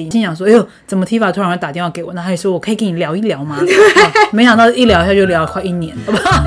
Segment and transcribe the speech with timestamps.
[0.00, 3.58] 心想说：“哎呦，怎么 Tifa 突然会打电话给我？”那他就说：“我可以跟你聊一聊吗？”
[4.32, 6.42] 没想到一聊一下就聊了快一年，好不好？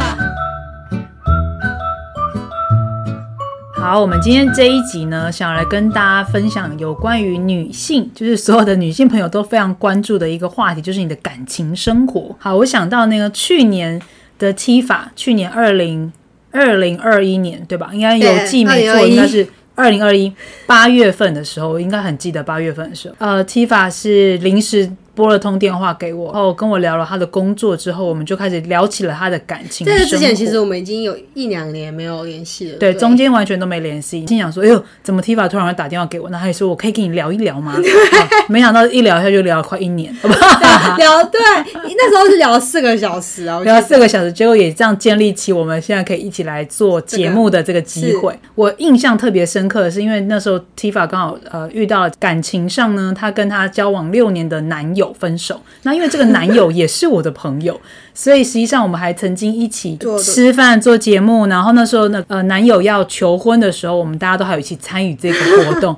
[3.78, 12.36] 好，我们今天这一集呢，想来跟大家分享有关于女性，就是所有的女性朋友都非常关注的一个话题，就是你的感情生活。
[12.40, 14.02] 好，我想到那个去年
[14.40, 16.12] 的 Tifa，去年二零
[16.52, 17.92] 二零二一年，对吧？
[17.94, 19.48] 应该有记没错，应该是。
[19.76, 20.34] 二零二一
[20.66, 24.90] 八月份的时候，我应该很记得八月份的时候，呃，Tifa 是临时。
[25.16, 29.88] 拨了通电话给我，然后跟我聊了他的工作之后，我们就开始聊起了他的感情。
[29.88, 32.78] 在之前，其实我们已经有一两年没有联系了。
[32.78, 34.28] 对，中间完全都没联系。
[34.28, 37.76] 心想说：“哎呦，怎么 Tifa 突然会打电话给我？”那他也说：“我可以跟你聊一聊吗？”
[38.50, 40.60] 没想到一聊一下就聊了快一年，好不好？
[40.98, 41.40] 聊对，
[41.74, 48.38] 那时候是聊了四个小时啊，聊了四个小时，结果也这样建立起我们现在可以一起来做节目的这个机会。
[48.56, 55.60] 我印象特别深刻的是，因为那时候 Tifa 刚好呃遇到了感情上呢，她跟她交往六年的男友分手。
[55.84, 57.80] 那因为这个男友也是我的朋友，
[58.14, 61.46] 所以实际上我们还曾经一起吃饭做节目。
[61.48, 65.96] 然后那时候呢，呃，男友要求婚的时候，我们大家都还有一起参与这个活动。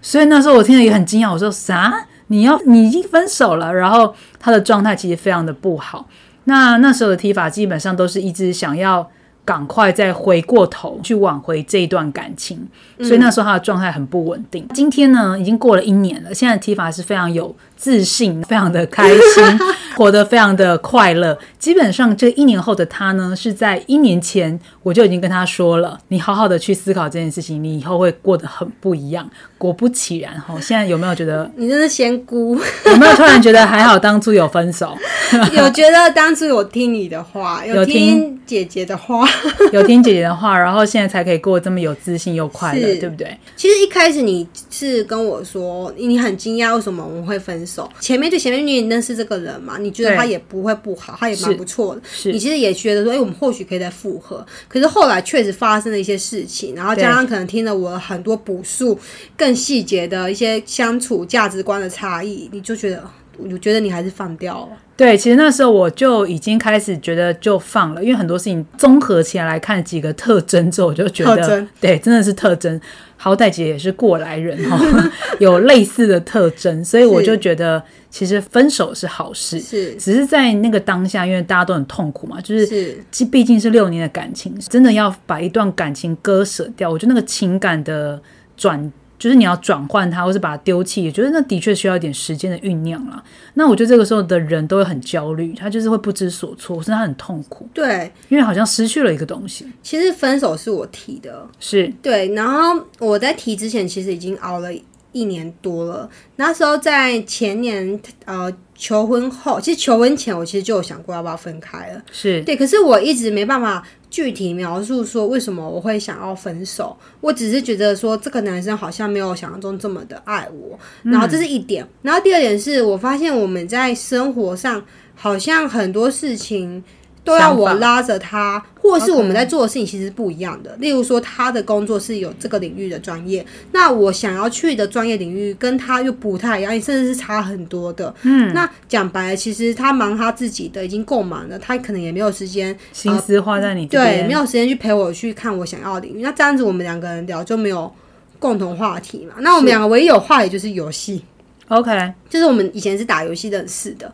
[0.00, 2.06] 所以那时候我听了也很惊讶，我说啥？
[2.28, 3.74] 你要你已经分手了？
[3.74, 6.06] 然后他的状态其实非常的不好。
[6.44, 9.10] 那那时候的提法基本上都是一直想要
[9.44, 14.66] 赶快再回过头去挽回这一段感情，所以那时候他的状态很不稳定。
[14.74, 17.54] 今天呢，已经过了一年了，现在提法是非常有。
[17.78, 19.58] 自信，非常的开心，
[19.96, 21.38] 活得非常的快乐。
[21.60, 29.30] 基本上这一年后的他呢，是在一年前我就已经跟他说了，你好好的去思考这件事情，你以后会过得很不一样。
[29.56, 32.58] 果不其然，哈，现在有没有觉得 你真是仙姑？
[32.86, 34.96] 有没有突然觉得还好当初有分手？
[35.54, 39.28] 有觉得当初有听你的话，有听姐姐的话，
[39.72, 43.36] 有听姐姐的话，然后现在才可以过这么有自信又快乐，对不对？
[43.56, 47.67] 其实一开始你是跟我说，你很惊讶为什么我们会分。
[47.67, 47.67] 手
[48.00, 49.76] 前面对前面你认识这个人嘛？
[49.78, 52.02] 你觉得他也不会不好，他也蛮不错的。
[52.24, 54.44] 你其实也觉得说，哎，我们或许可以再复合。
[54.68, 58.98] 可是后来确实发生了一些事情，然后加上可能听了我很多补述、
[59.36, 63.02] 更细节的一些相处价值观的差异，你就觉得，
[63.38, 64.68] 我觉得你还是放掉了。
[64.96, 72.80] 对，其实那时候我就已经开始觉得就放了，因为很多事情综合起来来看几个特征之后，我就觉得，对，真的是特征。
[73.20, 74.78] 好歹姐也是过来人哈，
[75.40, 88.20] 有类似的特征，所以我就觉得其实分手是好事，是只是在那个当下，因为大家都很痛苦嘛，就是是毕竟是六年的感情，真的要把一段感情割舍掉，我觉得那个情感的
[88.56, 88.92] 转。
[89.18, 93.22] 就是你要转换它，或是把它丢弃，也觉得那的确需要一点时间的酝酿啦。
[93.54, 97.68] 那我觉得这个时候的人都会很焦虑，他就是会不知所措，甚至他很痛苦。
[97.74, 99.66] 对，因为好像失去了一个东西。
[99.82, 102.32] 其实分手是我提的，是对。
[102.34, 104.70] 然后我在提之前，其实已经熬了
[105.10, 106.08] 一年多了。
[106.36, 112.02] 那时候在前年呃求婚后，其实求婚前我其实就有想过要不要分开了。
[112.12, 113.84] 是对，可是我一直没办法。
[114.10, 126.82] 具体描述说为什么我会想要分手，我只是觉得说这个男生好像没有想象中这么的爱我，然后这是一点，然后第二点是我发现我们在生活上好像很多事情。
[127.28, 130.74] 都要我拉着他，或是我们在做的事情其实不一样的。
[130.78, 138.12] 例如说，他的工作是有这个领域的专业，那我想要去的专业领域跟他又不太一样，甚至是差很多的。
[138.22, 146.22] 嗯，那讲白了，其实他忙他自己的已经够忙了，他可能也没有时间心思花在你对，没有时间去陪我去看我想要的领域。
[146.22, 147.92] 那这样子，我们两个人聊就没有
[148.38, 149.34] 共同话题嘛？
[149.40, 151.22] 那我们两个唯一有话题就是游戏。
[151.68, 154.10] OK，就是我们以前是打游戏认识的。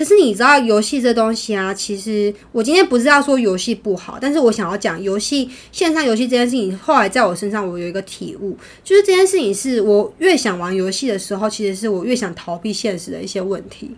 [0.00, 6.74] 可是你知道游戏这东西啊，其实我今天不是要说游戏不好，但是我想要讲游戏线上游戏这件事情。
[6.78, 13.90] 后来在我身上，我有一个体悟，就是这件事情是我越想玩游戏的时候，其实是我越想逃避现实的一些问题。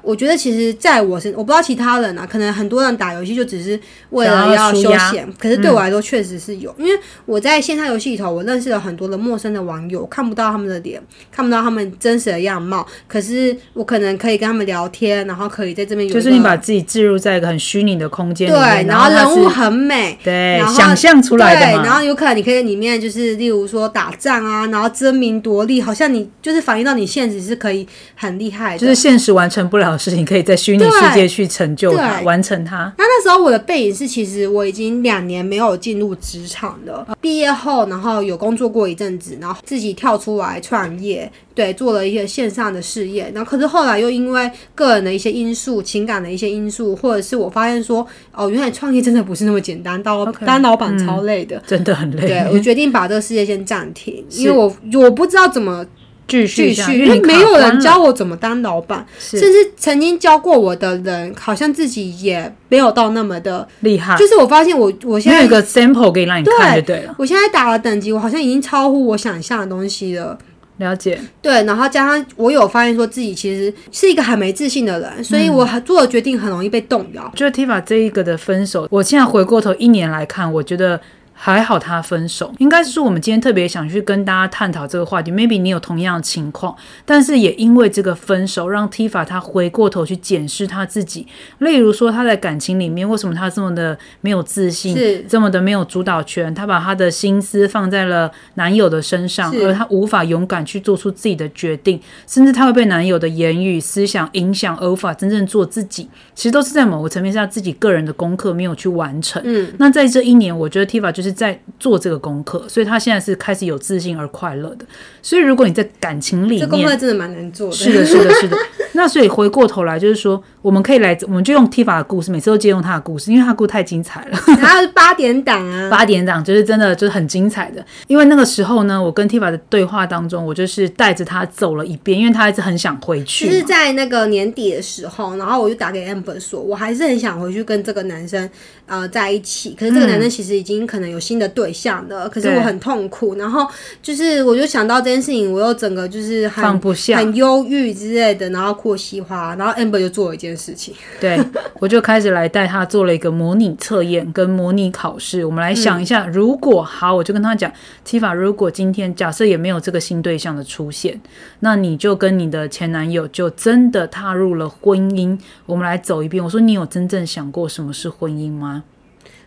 [0.00, 3.80] 我觉得其实在我身，我不知道其他人啊，可能很多人打游戏就只是
[4.10, 6.92] 为了要休闲，可是对我来说确实是有，因为
[7.26, 11.02] 我在线上游戏里头，我认识了很多的陌生的网友，看不到他们的脸，
[11.32, 15.47] 看不到他们真实的样貌，可是我可能可以跟他们聊天，然后。
[15.48, 32.92] 可以在这边，就是你把自己置入在一个很虚拟的空间里面，然后人物很美，对，想象出来的然后有可能你可以在里面，就是例如说打仗啊，然后争名夺利，好像你就是反映到你现实是可以很厉害的，就是现实完成不了的事情，可以在虚拟世界去成就它，完成它。
[32.98, 41.30] 那那时候我的背影是，其实我已经两年没有进入职场了，毕业后，然后有工作过一阵子，然后自己跳出来创业。
[41.54, 52.26] 对，做了一些线上的事业，然后可是后来又因为个人的一些因素、情感的一些因素，或者是我发现说，哦，原来创业真的不是那么简单，当当老板超累的，真的很累。
[52.26, 55.84] 对我决定把这个事业先暂停，因为我我不知道怎么
[56.26, 63.66] 继续，继续，因为没有人教我怎么当老板，甚至曾经教过我的人，好像自己也没有到那么的。
[63.80, 67.14] 厉害，就是我发现我我现在有一个 sample 可以让你看就对了。
[67.18, 70.38] 我现在打了等级，我好像已经超乎我想象的东西了。
[70.78, 77.28] 了解，对，然后加上我有发现说自己其实是一个很没自信的人，所以我很做的决定很容易被动摇。
[77.32, 81.00] 我觉得 Tifa 这一个的分手，我现在回过头一年来看，我觉得。
[81.40, 85.30] 还好他分手，应该是说我们今天特别想去跟大家探讨这个话题。
[85.30, 86.74] Maybe 你有同样的情况，
[87.04, 91.28] 但是也因为这个分手，让 Tifa 他回过头去检视他自己。
[91.58, 96.52] 例如说他在感情里面，为什么他这么的没有自信，是这么的没有主导权？
[96.52, 106.08] 他把他的心思放在了男友的身上，而他无法勇敢去做出自己的决定，甚至他会被男友的言语、思想影响，而无法真正做自己。
[106.34, 109.40] 其实都是在某个层面上自己个人的功课没有去完成。
[109.44, 114.84] 嗯，那在这一年，我觉得 Tifa 就是在做这个功课，所以他现在是开始有自信而快乐的。
[115.22, 117.74] 所以如果你在感情里这功面课真的蛮难做的。
[117.74, 118.56] 是的，是的，是的。
[118.92, 124.38] 那所以回过头来，就是说，我们可以来，我们就用 Tifa 的故事，每次都借用他的故事，因为他故事太精彩了。
[124.60, 133.50] 然后是八点档啊， 八点档就是真的就是很精彩的，因为那个时候呢，我跟 Tifa 的对话当中，我就是带着他走了一遍，因为他一直很想回去嘛。
[133.50, 138.46] 就是在那个年底的时候，然后我就打给 Amber 说，我还是很想回去跟这个男生
[138.84, 143.66] 呃在一起，可是这个男生其实已经可能有新的对象了，可是我很痛苦，然后
[144.02, 147.16] 就是我就想到这件事情，我又整个就是很放不下。
[147.16, 151.38] 很忧郁之类的，然后哭得稀哗，然后 Amber 就做了一件事情，对，
[151.78, 155.44] 我就开始来带他做了一个模拟测验跟模拟考试。
[155.44, 157.72] 我们来想一下，如果好，我就跟他讲
[158.04, 161.20] ，Tifa，如果今天假设也没有这个新对象的出现，
[161.60, 165.38] 那你就跟你的前男友就真的踏入了婚姻。
[165.64, 166.42] 我们来走一遍。
[166.42, 168.82] 我说，你有真正想过什么是婚姻吗？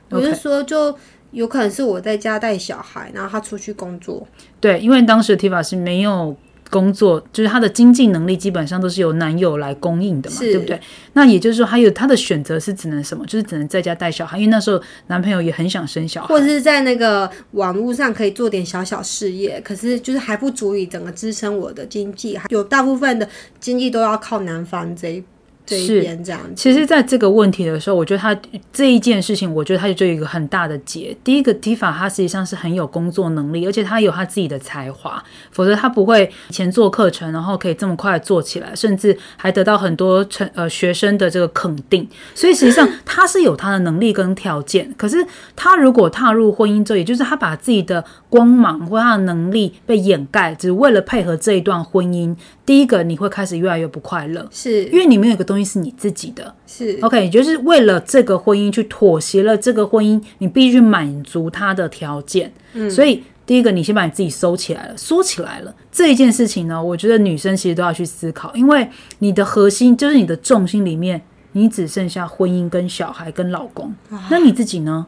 [0.10, 0.98] 我就说就。
[1.32, 4.28] 有可能是我在家带小孩，然后他出去工作，
[4.60, 6.36] 对，因为当时 Tifa 是没有
[6.72, 10.80] 工作，就是她的经济能力基本上都是由男友来供应的嘛，对不对？
[11.14, 16.40] 那也就是说，还有她的选择是只能什么，就是只能在家带小孩，因为那时候男朋友也很想生小孩或。
[16.40, 23.28] 者是在那个网络上可以做点小小事业，可是就是还不足以整个支撑我的经济，还有大部分的
[23.60, 25.24] 经济都要靠男方这一
[25.66, 26.54] 这一是边这样子。
[26.56, 28.36] 其实，在这个问题的时候，我觉得他
[28.74, 31.16] 这一件事情，我觉得他就有一个很大的结。
[31.24, 42.08] 第一个，Tifa 他实际上是很有工作能力，而且他有他自己的才华，否则他不会以前做课程，然后可以这么快做起来，甚至还得到很多成呃学生的这个肯定。
[42.34, 44.94] 所以实际上 他是有他的能力跟条件。
[44.98, 45.26] 可是
[45.56, 52.36] 他如果踏入婚姻之后，也就是他把自己的光芒或他的能力被掩盖，只为了配合这一段婚姻，
[52.72, 54.48] 第一个你会开始越来越不快乐。
[54.50, 54.86] 是。
[54.86, 56.56] 因为你没有一个东西是你自己的。
[56.66, 62.50] 是，OK，也就是为了这个婚姻去妥协了这个婚姻，你必须满足他的条件。
[62.72, 65.76] 嗯，所以第一个，你先把你自己收起来了，缩起来了。
[65.92, 68.88] 这一件事情呢，我觉得女生其实都要去思考，因为
[69.20, 71.22] 你的核心就是你的重心里面，
[71.52, 73.94] 你只剩下婚姻跟小孩跟老公，
[74.30, 75.08] 那你自己呢？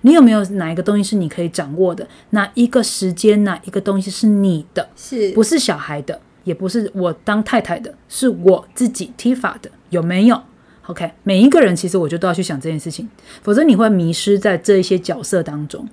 [0.00, 2.08] 你有没有哪一个东西是你可以掌握的？
[2.30, 4.88] 哪一个时间，哪一个东西是你的？
[4.96, 5.30] 是。
[5.30, 10.40] 不是小孩的，也不是我当太太的，是我自己 Tifa 的，有没有
[10.86, 13.08] ？OK，每一个人其实我就都要去想这件事情，
[13.42, 15.88] 否则你会迷失在这一些角色当中。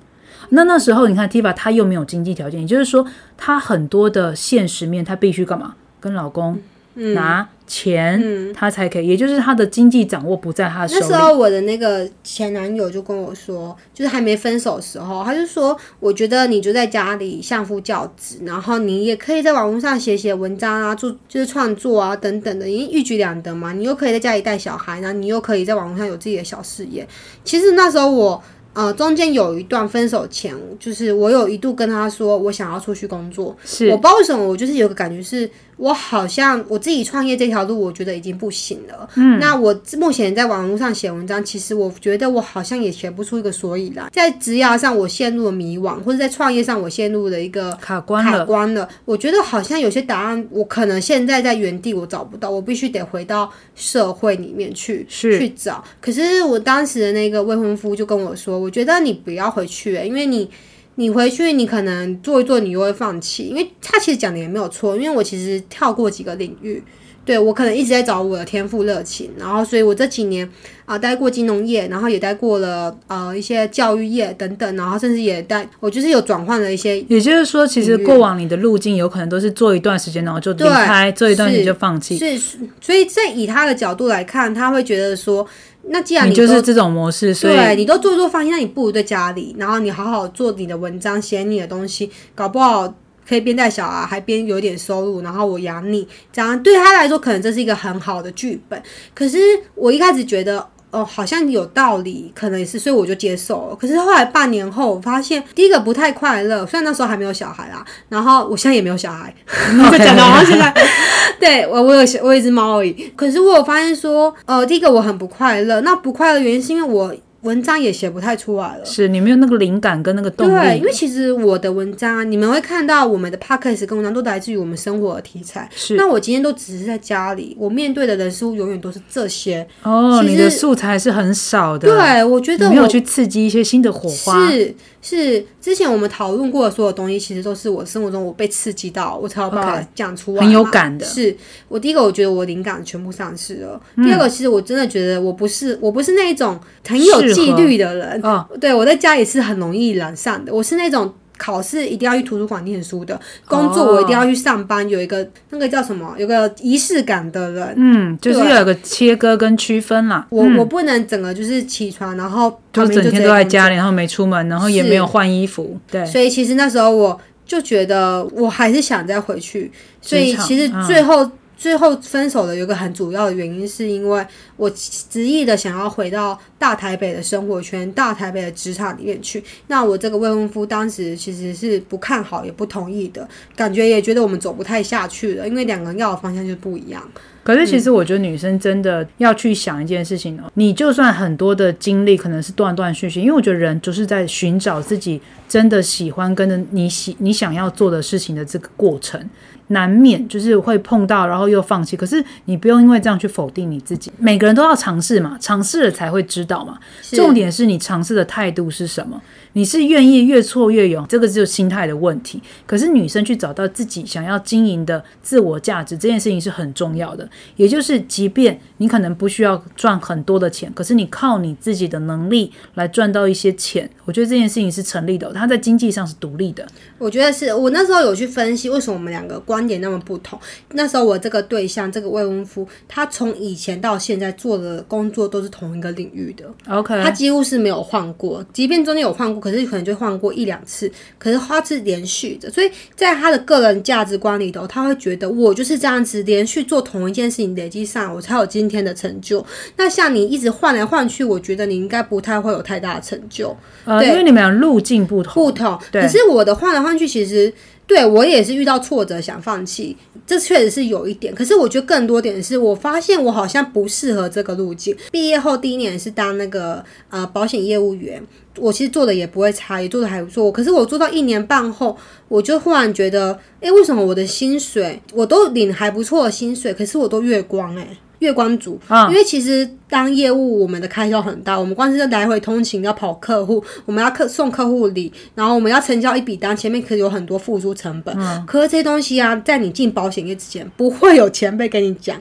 [0.49, 3.03] 那那时候你看 Tifa 她又没有经济条件，也就是说
[3.35, 5.73] 她很多的现实面她必须干嘛？
[5.99, 6.59] 跟老公
[6.95, 10.99] 拿钱，他才可以，也就是他的经济掌握不在他手里。
[11.01, 23.73] 那时候我的那个前男友就跟我说，就是还没分手的时候，他就说，我觉得你就在家里相夫教子，然后你也可以在网络上写写文章啊，做就是创作啊等等的，因为一举两得嘛。
[23.73, 27.07] 你又可以在家里带小孩，然后你又可以在网络上有自己的小事业。
[27.43, 28.43] 其实那时候我。
[28.75, 33.55] 呃，中间有一段分手前，就是我有一度跟他说，我想要出去工作。
[33.63, 39.09] 是我不知道为什么，我就是有个感觉是，我好像我自己创业这条路，我觉得已经不行了。
[39.15, 44.09] 嗯，那我目前在网络上写文章，其实我觉得我好像也写不出一个所以然。
[44.11, 48.87] 在职涯上，我陷入了迷惘，或者在创业上，我陷入了一个卡卡关了，关了。
[49.05, 55.83] 我觉得好像有些答案，我可能现在在原地我找不到，我必须得回到社会里面去是去找。
[55.99, 60.49] 可是我当时的那个未婚夫就跟我说，我觉得你不要回去、因为你。
[60.95, 66.83] 你回去，你可能做一做，你又会放弃，因为他其实讲的也没有错，因为我其实跳过几个领域，
[67.25, 70.47] 对我可能一直在找我的天赋热情，然后所以我这几年
[70.85, 82.17] 啊、待过金融业，然后也待过了呃一些教育业等等，然后甚至也待，我就是有转换了一些也就是说，其实过往你的路径有可能都是做一段时间，然后就离开，做一段时间就放弃。
[82.17, 85.47] 是，所以在以他的角度来看，他会觉得说，
[85.87, 92.93] 那既然你都就是这种模式，所以对你都做一做放心，那你不如在家里，然后你好好做你的文章，写你的东西，搞不好
[93.27, 98.81] 可以边带小孩还边有点收入，然后我养你，这样对他来说可能这是一个很好的剧本。
[99.13, 99.37] 可是
[99.75, 100.69] 我一开始觉得。
[100.93, 103.75] 哦，好像有道理，可能也是，所以我就接受了。
[103.75, 109.33] 可是后来半年后，我发现第一个不太快乐，虽然那时候还没有小孩啦，然后我现在也没有小孩，
[109.91, 110.71] 就讲到现在，
[111.39, 113.11] 对我我有我有一只猫而已。
[113.15, 117.13] 可是我有发现说，呃，第一个我很不快乐，那不快乐原因是因为我。
[117.43, 120.51] 文章也写不太出来了，是你没有那个灵感跟那个动力。
[120.51, 125.69] 对，因为其实我的文章啊，你们会看到我们的 podcast 跟文章都来自于我们生活的题材。
[125.75, 129.65] 是，那我今天都只是在家里，我面对的人事物永远都是这些。
[129.83, 131.87] 哦，你的素材是很少的。
[131.87, 134.49] 对，我觉得没有去刺激一些新的火花。
[134.49, 134.75] 是。
[135.05, 140.41] 是之前我们讨论过的所有东西，其实都是我生活中我被刺激到，我才有办法讲出来。
[140.41, 141.05] 很有感的。
[141.05, 141.35] 是
[141.67, 143.77] 我第一个，我觉得我灵感全部丧失了。
[143.97, 146.57] 第二个，其实我真的觉得我不是，我不是那一种
[146.87, 148.21] 很有纪律的人。
[148.23, 150.53] 哦，对我在家里是很容易懒散的。
[150.53, 151.13] 我是那种。
[151.35, 160.25] 考试一定要去图书馆念书的，工作我一定要去上班，有一个那个叫什么，有个仪式感的人，嗯，就是要有个切割跟区分啦。
[160.29, 166.05] 我我不能整个就是起床，然后就整天都在家里，然后没出门，然后也没有换衣服，对。
[166.05, 169.69] 所以其实那时候我就觉得我还是想再回去，
[170.01, 171.29] 所以其实最后。
[171.63, 174.27] 最后分手的有个很主要的原因，是因为
[174.57, 179.41] 我执意的想要回到大台北的生活圈、大台北的职场里面去。
[179.67, 187.01] 那我这个未婚夫当时其实是不看好，也不同意的，感觉也觉得我们走不太下去了，因为两个人要的方向就不一样。
[187.45, 199.29] 可是其实我觉得女生真的要去想一件事情哦，你就算很多的经历可能是断断续续，因为我觉得人就是在寻找自己真的喜欢跟着你喜你想要做的事情的这个过程。
[199.73, 201.97] 难免就是会碰到，然后又放弃。
[201.97, 204.11] 可是你不用因为这样去否定你自己。
[204.17, 206.79] 每个人都要尝试嘛，尝试了才会知道嘛。
[207.11, 209.21] 重点是你尝试的态度是什么？
[209.55, 212.41] 你是愿意越挫越勇，这个就是心态的问题。
[212.65, 217.29] 可是女生去找到自己想要经营的自我价值，这件事情是很重要的。
[217.55, 225.31] 也就是，即便你可能不需要赚很多的钱，可是你靠你自己的能力来赚到一些钱，我觉得这件事情是成立的。
[225.33, 226.65] 它在经济上是独立的。
[226.97, 230.39] 我觉得是我那时候有去分析，为什么我们两个观点那么不同。
[230.71, 236.45] 那时候我这个对象，这个未婚夫，他从以前到现在做的工作都是同一个领域的。
[236.69, 239.41] OK，他几乎是没有换过，即便中间有换过。
[239.43, 249.45] 可是可能就换过一两次，可是他是连续的，所以在他的个人价值观里头，他会觉得我就是这样子连续做同一件事情，累积上我才有今天的成就。
[249.75, 253.55] 那像你一直换来换去，我觉得你应该不太会有太大的成就。
[253.85, 255.77] 呃，因为你们俩路径不同，不同。
[255.91, 257.53] 可是我的换来换去，其实
[257.85, 261.33] 对我也是遇到挫折想放弃，这确实是有一点。
[261.35, 264.95] 可是我觉得更多点是我发现我好像不适合这个路径。
[265.11, 268.23] 毕业后第一年是当那个呃保险业务员。
[268.57, 270.51] 我其实做的也不会差，也做的还不错。
[270.51, 277.87] 可是我做到一年半后，我就忽然觉得，哎，为什么我的薪水我都领还不错的薪水，可是我都月光哎，
[278.19, 278.79] 月光族。
[279.09, 288.15] 因为其实当业务，我们的开销很大，我们光是来回通勤要跑客户，我们要客送客户礼，然后我们要成交一笔单，前面可以有很多付出成本。
[288.45, 292.15] 可是这些东西啊，在你进保险业之前，不会有前辈跟你讲，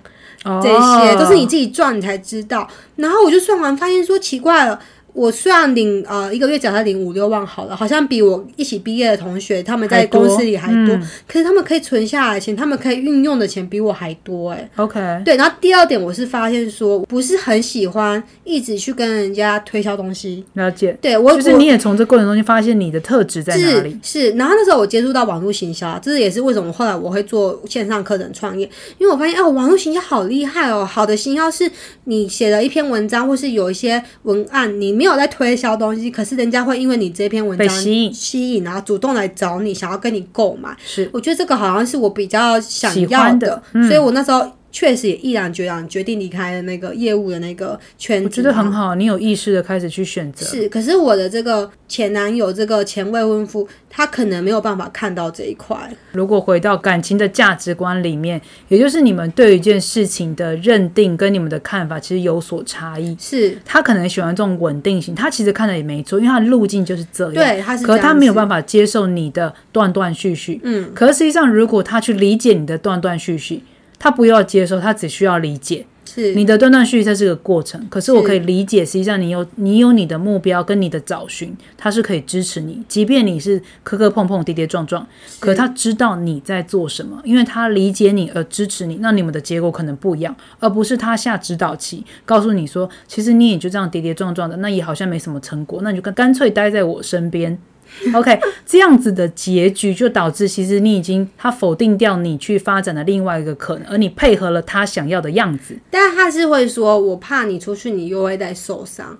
[0.63, 2.67] 这些都是你自己赚你才知道。
[2.97, 4.81] 然后我就算完，发现说奇怪了。
[5.13, 14.71] 我虽然领呃一个月假设领五六万好了，好像比我一起毕业的同学他们在公司里还多，可是他们可以存下来钱，他们可以运用的钱比我还多哎。
[14.77, 15.37] OK，对。
[15.37, 20.43] 然后第二点，我是发现说不是很喜欢一直去跟人家推销东西。
[20.55, 20.97] 了解。
[21.03, 23.99] 对我就是你也从这过程中就发现你的特质在哪里？
[24.03, 24.31] 是。
[24.31, 28.65] 然后那时候我接触到网络行销，这也是为什么后来我会做线上课程创业，
[28.97, 31.71] 因为我发现哦，网络行销好厉害哦，好的行销是
[32.05, 35.02] 你写了一篇文章，或是有一些文案，你。
[35.03, 40.77] 没有在推销东西，可是人家会因为你这篇文章吸引，吸引然后主动来找你，想要跟你购买。
[40.85, 44.49] 是，我觉得这个好像是我比较想要的，所以我那时候。
[44.73, 48.95] 确实也毅然决然决定离开了那个业务的那个圈子，我觉得很好。
[48.95, 50.69] 你有意识的开始去选择，是。
[50.71, 55.77] 可是我的这个前男友，这个前未婚夫，他可能没有办法看到这一块。
[56.13, 63.15] 如果回到感情的价值观里面，也就是你们对一件事情的认定跟你们的看法其实有所差异。
[63.21, 67.35] 是他可能喜欢这种稳定性，他其实看的也没错，因为他的路径就是这样。
[67.35, 67.85] 对，他是。
[67.85, 70.59] 可他没有办法接受你的断断续续。
[70.63, 70.91] 嗯。
[70.95, 73.63] 可是实际上，如果他去理解你的断断续续。
[74.03, 75.87] 他不要接受，他只需要理解。
[76.05, 77.87] 是你的断断续续，这是个过程。
[77.89, 85.07] 可是我可以理解，实际上你有你有你的目标跟你的找寻，他是可以支持你，即便你是磕磕碰碰、跌跌撞撞，
[85.39, 88.97] 可他知道你在做什么，因为他理解你而支持你。
[88.97, 97.57] 那你们的结果可能不一样，而不是他下指导棋，告诉你说，其实你也就这样跌跌撞撞的，那也好像没什么成果，那你就干干脆待在我身边。
[98.15, 105.77] OK，这样子的结局就导致其实你已经他否定掉你去发展的另外一个可能，而你配合了他想要的样子。
[105.91, 109.17] 但他是会说，我怕你出去，你又会再受伤。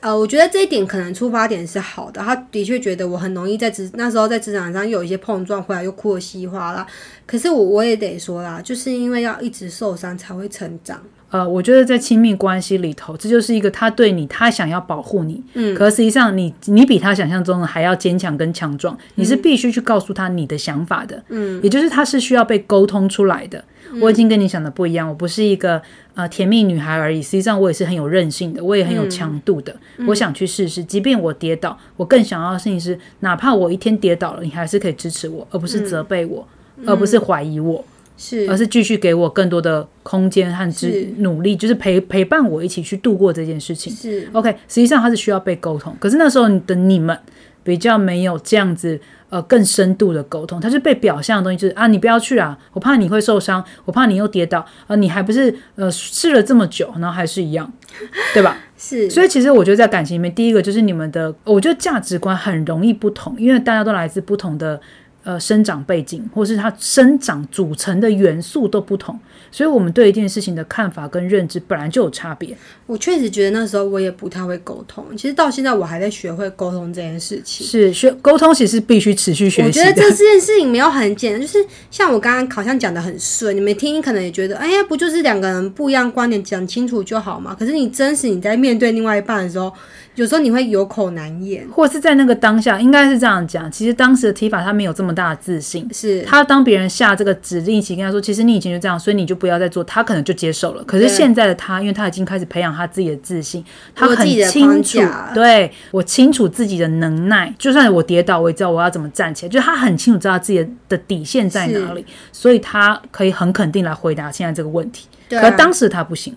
[0.00, 6.86] 呃，我觉得这一点可能出发点是好的，他的确觉得我很容易在职那时候在职场上有一些碰撞，回来又哭得稀哗啦。
[7.24, 11.00] 可是我我也得说啦，就是因为要一直受伤才会成长。
[11.36, 23.62] 呃，我觉得在亲密关系里头，这就是一个他对你，他想要保护你，嗯，可实际上你你比他想象中的还要坚强跟强壮，你是必须去告诉他你的想法的，嗯，也就是他是需要被沟通出来的。
[24.00, 25.80] 我已经跟你想的不一样，我不是一个
[26.14, 29.74] 呃甜蜜女孩而已，实际上我也是很有韧性的，我也很有强度的，
[30.08, 36.46] 我想去试试，即便我跌倒，我更想要的事情是，哪怕我一天跌倒了，你还是可以支持我，而不是责备我，
[36.86, 37.84] 而不是怀疑我。
[38.16, 43.92] 是，而是继续给我更多的空间和支努力，就是陪陪伴我一起去度过这件事情。
[43.92, 47.16] 是，OK，实际上它是需要被沟通，可是那时候的你们
[47.62, 57.70] 比较没有这样子呃更深度的沟通，它是被表象的东西，就是啊你不要去啊，我怕你会受伤，我怕你又跌倒，啊你还不是呃试了这么久，然后还是一样，
[58.32, 58.56] 对吧？
[58.78, 64.80] 是，所以其实我觉得在感情里面，第一个就是你们的，我觉得价值观很容易不同，因为大家都来自不同的。
[65.26, 69.18] 呃，生长背景或是它生长组成的元素都不同，
[69.56, 72.54] 所以我们对一件事情的看法跟认知本来就有差别。
[72.84, 77.66] 我确实觉得那时候我也不太会沟通，其实到现在我还在学会沟通这件事情。
[77.66, 79.68] 是学沟通，其实必须持续学习。
[79.68, 87.56] 我觉得这件事情没有很简单，就是像我刚刚好像讲的很顺，你们听可能也觉得，哎呀，不就是两个人不一样观点讲清楚就好嘛？
[87.58, 89.72] 可是你真实你在面对另外一半的时候。
[90.16, 93.70] 有时候你会有口难言，或是在那个当下，应该是这样讲。
[93.70, 100.84] 其实当时的提法他没有这么大的自信，是他当别人下这个指令一起跟他说，其实你以前就这样，所以你就不要再做，他可能就接受了。
[100.84, 104.98] 可是现在的他，因为他已经开始培养他自己的自信，他很清楚，
[105.34, 109.48] 对我清楚自己的能耐，就算我跌倒，我也知道我要怎么站起来。
[109.50, 115.06] 就是他很清楚知道自己的底线在哪里，所以他可以很肯定来回答现在这个问题。
[115.30, 116.34] 可当时他不行。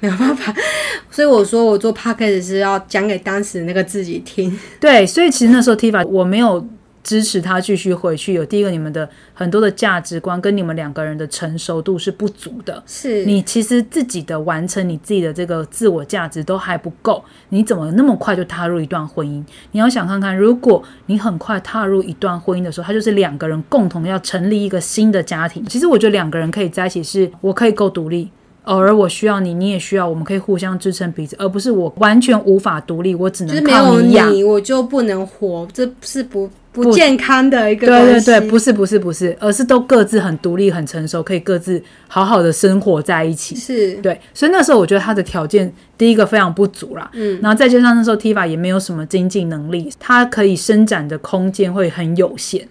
[0.00, 0.54] 没有办法，
[1.10, 4.56] 所以我说我做 podcast 是要讲给当时那个自己听。
[4.78, 6.64] 对，所以其实那时候 Tifa 我没有
[7.08, 8.34] 支持他继续回去。
[8.34, 12.82] 有第一个，你们的很多的价值观跟你们两个人的成熟度是不足的。
[12.84, 19.42] 是你其实自己的完成你自己的这个自我价值都还不够，你怎么那么快就踏入一段婚姻？
[19.72, 25.64] 你要想看看，如果你很快踏入一段婚姻的时候，他就是两个人共同要成立一个新的家庭。
[25.64, 28.28] 其实我觉得两个人可以在一起，是我可以够独立。
[28.64, 36.50] 偶尔我需要你，你也需要，我们可以互相支撑彼此，而不是我完全无法独立，我只能靠你养，我就不能活，这是不
[36.82, 43.56] 不健康的一个对对对，不是不是不是，而是都各自很独立、很成熟，可以各自好好的生活在一起。
[43.56, 52.68] 是对，所以那时候我觉得他的条件第一个非常不足啦，嗯，然后再加上那时候 Tiva 也没有什么经济能力，他可以伸展的空间会很有限。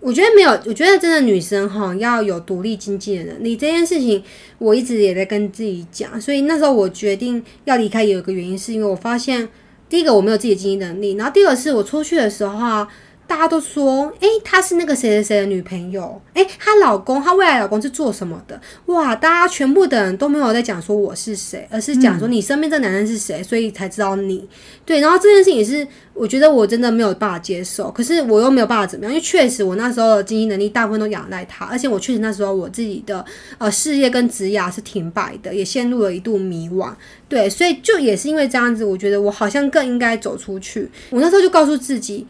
[0.00, 4.22] 我觉得没有，我觉得真的女生哈要有独立经济的能力，这件事情
[4.58, 6.20] 我一直也在跟自己讲。
[6.20, 9.48] 所以那时候我决定要离开，有一个原因是因为我发现，
[9.88, 12.88] 第一个我没有自己的经济能力，然后第二个是我出去的时候啊。
[13.30, 18.60] 大家都说，诶，她是那个谁谁谁的女朋友，诶，她老公，她未来老公是做什么的？
[18.86, 24.48] 哇，大家全部的人都没有在讲说我是谁，而是讲说你身边这男人是谁，所以才知道你。
[24.84, 33.24] 对，然后这件事情也是，我觉得我真的没有办法接受，可是我又没有办法怎么样，因为确实我那时候的经济能力大部分都仰赖他，而且我确实那时候我自己的
[33.58, 36.92] 呃事业跟职业是停摆的，也陷入了一度迷惘。
[37.28, 40.90] 对，所以就也是因为这样子，我觉得我好像更应该走出去。
[41.10, 42.26] 我那时候就告诉自己。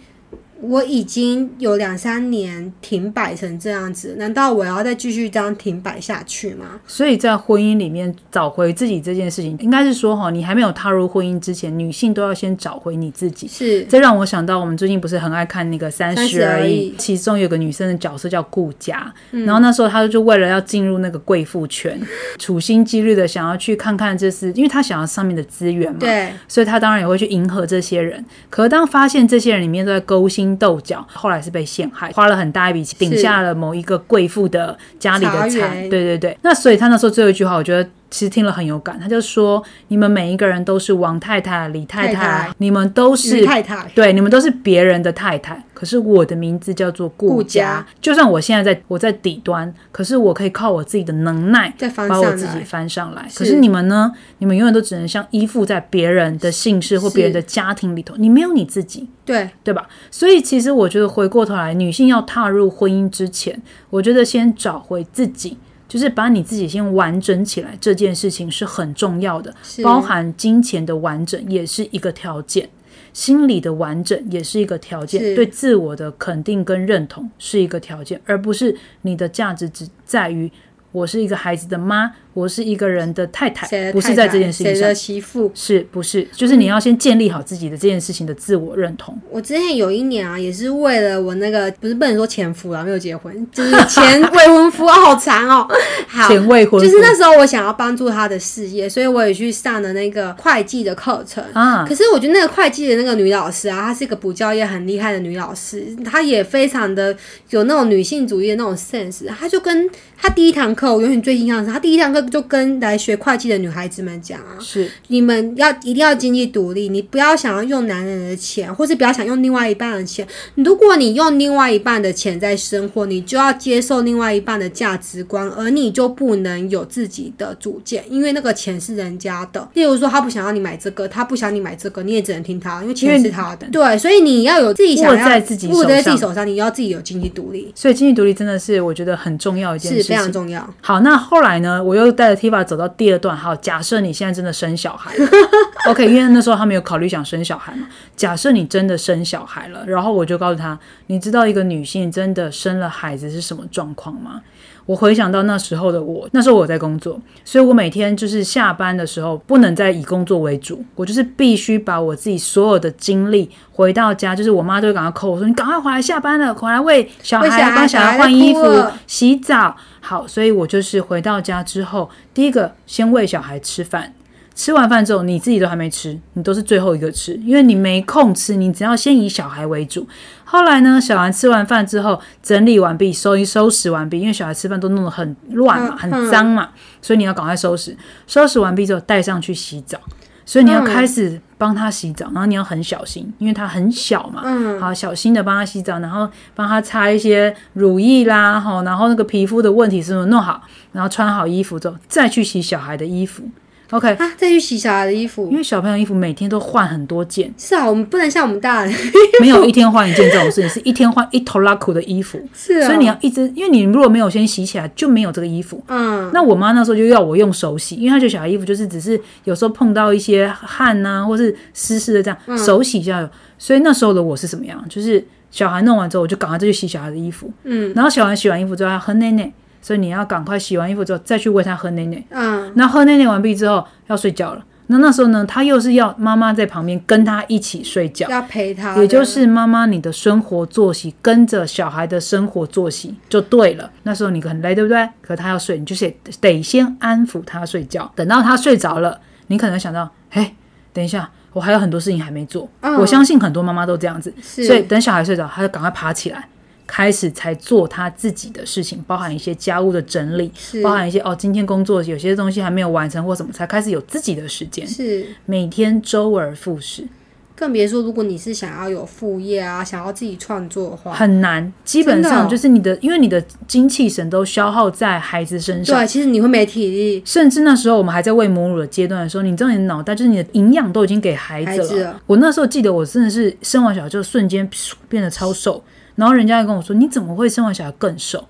[0.62, 6.66] 我已经有两三年停摆成这样子，难道我要再继续这样停摆下去吗？
[6.86, 13.48] 所以在婚姻里面找回自己这件事情，应该是说哈，你还没有踏入婚姻之前，女性都要先找回你自己。
[13.48, 21.98] 是，这让我想到我们最近不是很爱看那个《三十而已》，其中有个女生的角色叫顾佳，然后那时候她就为了要进入那个贵妇圈，
[22.38, 28.22] 处心积虑的想要去看看这是，因为她想要上面的资源嘛，对，所以她当然也会去迎合这些人。
[28.50, 30.49] 可是当发现这些人里面都在勾心。
[30.56, 35.88] 斗角，后来是被陷害，花了很大一笔钱顶下了某一个贵妇的家里的财。
[35.88, 37.88] 对对对，那所以他那时候最后一句话，我觉得。
[38.10, 45.62] 其实听了很有感，他就说：“你们每一个人都是王太太、李太太，你们都是太太，对，你们都是别人的太太。
[45.72, 51.72] 可是我的名字叫做顾家，就算我现在在我在底端，可是我可以靠我自己的能耐
[52.08, 53.26] 把我自己翻上来。
[53.34, 54.12] 可是你们呢？
[54.38, 59.88] 你们永远都只能像依附在别人的姓氏或别人的家庭里头，你没有你自己，对对吧？
[60.10, 65.56] 所以其实我觉得回过头来，女性要踏入婚姻之前，我觉得先找回自己。”
[65.90, 72.68] 就是把你自己先完整起来，这件事情是很重要的，包含金钱的完整也是一个条件。
[73.12, 80.48] 心理的完整也是一个条件，对自我的肯定跟认同是一个条件，而不是你的价值只在于
[80.92, 84.94] 我是一个孩子的妈，我是一个人的太太，不是在这件事情上谁的。
[84.94, 85.50] 媳妇？
[85.54, 86.26] 是不是？
[86.32, 89.18] 就是你要先建立好自己的这件事情的自我认同。
[89.30, 95.68] 我之前有一年啊，也是为了我那个不是不能说前夫啦，没有结婚， 就是前未婚夫，啊好长哦。
[96.06, 101.42] 好，前未婚夫就是那时候我想要帮助他的事业，所以我也去上了那个会计的课程。
[101.52, 107.16] 啊，可是我觉得那个会计的那个女老师啊，她是一个补教业很厉害的女老师，她也非常的
[107.50, 109.26] 有那种女性主义的那种 sense。
[109.28, 120.26] 她就跟她第一堂课，我永远最印象是，她第一堂课就跟来学会计的女孩子们讲啊，是你们要一定要经济独立，你不要想要用男人的钱，或是不要想用另外一半的钱。
[120.54, 129.68] 如果你用另外一半的钱在生活，你就要接受另外一半的价值观，而你就不能有自己的主见，因为那个钱是人家的。
[129.74, 133.66] 例如说，他不想要你买这个，他不想你买这个，你也只能听他，因为钱是他的。
[133.70, 140.30] 对，所以你要有自己想要握在自己握在自己手上，你要自己有经济独立，所以经济独立真的是我觉得很重要一件事是非常。
[140.30, 140.74] 重要。
[140.80, 141.82] 好，那后来呢？
[141.82, 143.36] 我又带着 Tiva 走到第二段。
[143.36, 145.28] 好，假设你现在真的生小孩了，
[145.90, 147.86] OK，因为那时候他没有考虑想生小孩嘛。
[148.16, 154.42] 假设你真的生小孩了，然后我就告诉他，你知道一个女性真的生了孩子是什么状况吗？
[154.86, 168.60] 我回想到那时候的我，那时候我在工作，所以我每天就是下班的时候不能再以工作为主，我就是必须把我自己所有的精力回到家，就是我妈都会赶快扣我说你赶快回来，下班了，回来喂小孩，喂小孩帮小孩换衣服、
[169.06, 169.76] 洗澡。
[170.00, 174.14] 好，所以我就是回到家之后，第一个先喂小孩吃饭。
[174.60, 180.06] 吃完饭之后，你自己都还没吃，你都是最后一个吃，因为你没空吃，你只要先以小孩为主。
[180.44, 186.68] 后来呢，小孩吃完饭之后，整理完毕，收一收拾完毕，因为小孩吃饭都弄得很乱嘛，嗯很脏嘛，
[187.00, 187.96] 所以你要赶快收拾。
[188.26, 189.98] 收拾完毕之后，带上去洗澡，
[190.44, 200.60] 所以你要开始帮他洗澡，然后你要很小心，因为他很小嘛，嗯，好小心的帮他洗澡，然后帮他擦一些乳液啦，哈，然后那个皮肤的问题是不是弄好，
[200.92, 203.44] 然后穿好衣服之后，再去洗小孩的衣服。
[203.90, 205.56] OK，啊，再去洗小孩的衣服因。
[205.56, 208.94] 为小朋友衣服每天都换很多件，是啊，我们不能像我们大人。
[209.40, 212.40] 没有一天换一件这种事情，是一天换一头拉苦的衣服。
[212.54, 215.82] 是啊，所以你要一直，因为你如果没有先洗起来，就没有这个衣服。
[215.88, 223.28] 嗯，那我妈那时候就要我用手洗，因为她觉得小孩衣服就是只是有时候碰到一些汗呐、或是湿湿的这样，手洗一下。
[223.58, 224.82] 所以那时候的我是什么样？
[224.88, 227.52] 就是小孩弄完之后，我就赶快再去洗小孩的衣服。
[227.64, 232.22] 嗯，然后小孩洗完衣服之后要喝奶奶，所以你要赶快洗完衣服之后再去喂他喝奶奶。
[232.30, 234.64] 嗯，那喝奶奶完毕之后要睡觉了。
[234.92, 238.28] 那那时候呢，他又是要妈妈在旁边跟他一起睡觉。
[238.28, 243.88] 要陪他，也就是妈妈，你的生活作息跟着小孩的生活作息就对了。
[244.02, 245.08] 那时候你很累，对不对？
[245.22, 248.10] 可他要睡，你就是得先安抚他睡觉。
[248.16, 250.52] 等到他睡着了，你可能想到，哎，
[250.92, 252.68] 等一下，我还有很多事情还没做。
[252.80, 256.48] 嗯我相信很多妈妈都这样子，所以等小孩睡着，他就赶快爬起来。
[256.92, 264.84] 开始才做他自己的事情，包含一些家务的整理，是包含一些哦，今天工作有些东西还没有完成或什么，才开始有自己的时间。
[264.84, 267.06] 是，每天周而复始，
[267.54, 271.72] 更别说如果你是想要有副业啊，想要自己创作的话，很难。
[271.84, 275.96] 基本上就是你的，因为你的精气神都消耗在孩子身上。
[275.96, 281.84] 对，其实你会没体力，甚至那时候我们还在喂母乳的阶段的时候，你知道你的脑袋就是你的营养都已经给孩子了。
[281.86, 284.68] 子了我那时候记得我真的是生完小孩就瞬间
[285.08, 285.80] 变得超瘦，
[286.20, 288.46] 然后人家还跟我说你怎么会生完小孩更瘦？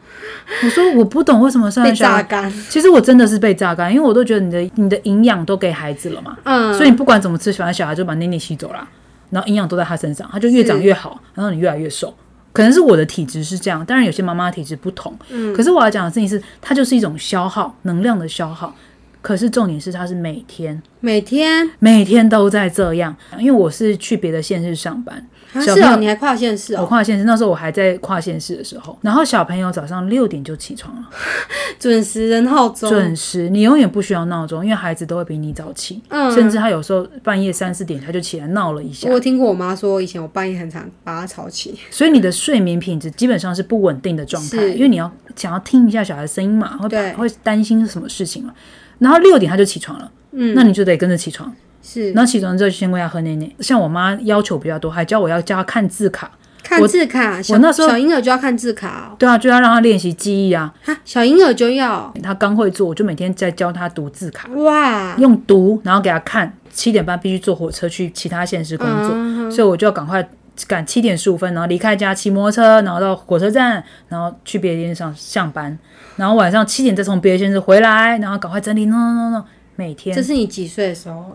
[0.65, 2.21] 我说我不懂为什么生完小孩。
[2.21, 8.89] 榨干，其实我真的是被榨干，因为我都觉得你的你的营养都给孩子了嘛，嗯，所以你不管怎么吃，反正小孩就把奶奶吸走了，
[9.31, 12.13] 然后营养都在他身上，他就越长越好，然后你越来越瘦。
[12.53, 15.17] 可能是我的体质是这样，当然有些妈妈体质不同。
[15.29, 18.75] 嗯，可是我要讲的事情是，它就是一种消耗能量的消耗。
[19.23, 23.15] 可是重点是，它是每天每天每天都在这样。
[23.39, 31.09] 因为我是去别的县市上班，啊小朋友是哦，你还跨县市我哦，跨县市那时候我还在跨县市的时候，然后小朋友早上六点就起床了，
[31.79, 36.31] 准时人闹钟，准时，你永远不需要闹钟，因为孩子都会比你早起，嗯。
[36.33, 39.11] 甚至他有时候半夜三四点他就起来闹了一下。
[39.11, 47.13] 我，听过我妈说，以前我半夜很常把他吵起，所以你的睡眠品质基本上是不稳定的状态，因为你要想要听一下小孩的声音嘛，会对。
[47.15, 48.55] 会担心什么事情嘛。
[48.99, 51.55] 然后六点他就起床了，嗯，那你就得跟着起床。
[51.83, 53.51] 是然后起床之后就先喂他喝奶奶。
[53.61, 56.31] 像我妈要求比较多，还叫我要教他看字卡。
[56.63, 60.73] 看字卡，小我那时候小婴儿就要看字卡哦，对啊，就要让他练习记忆啊。
[60.85, 66.53] 哈，小婴儿就要他刚会做，我就每天在教他读字卡，哇，用读，然后给他看。
[66.73, 70.27] 七点半必须坐火车去其他县市工作，嗯所以我就要赶快
[70.69, 75.77] 赶七点十五分，然后离开家，骑摩托车，然后到火车站，然后去别的县上上班，
[76.15, 81.35] 然后晚上七点再从别的县市回来，然后赶快整理，no no no no，每天这是你几岁的时候？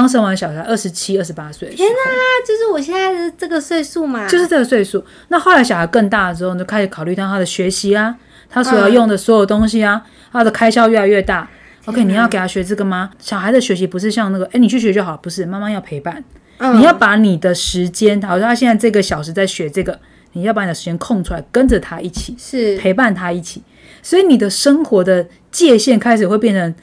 [0.00, 2.14] 刚生完小孩，二十七、二十八岁天哪、啊，
[2.46, 5.04] 就是我现在的这个岁数嘛，就是这个岁数。
[5.28, 8.16] 那后来小孩更大了之后，你就开始考虑到他的学习啊，
[8.50, 10.02] 他所要用的所有东西啊，
[10.32, 11.48] 他的开销越来越大。
[11.84, 13.10] OK，你要给他学这个吗？
[13.18, 16.24] 小孩的学习不是像那个，哎，你去学就好，不是，妈妈要陪伴。
[16.58, 19.98] 嗯你要把你的时间，好像他现在这个小时在学这个，
[20.32, 23.62] 你要把你的时间空出来，跟着他一起是陪伴他一起。
[24.02, 26.74] 所以你的生活的界限开始会变成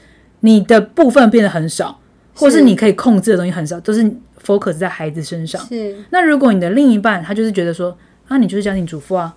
[0.41, 1.99] 你的部分变得很少，
[2.33, 4.03] 或是你可以控制的东西很少，都是
[4.45, 5.61] focus 在孩子身上。
[5.67, 7.95] 是那如果你的另一半他就是觉得说，
[8.27, 9.35] 啊，你就是家庭主妇啊，